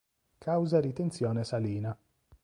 [0.39, 1.95] Causa ritenzione salina.